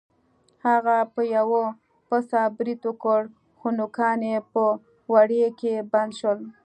[0.67, 1.49] هغه په یو
[2.07, 3.21] پسه برید وکړ
[3.57, 4.63] خو نوکان یې په
[5.13, 6.39] وړۍ کې بند شول.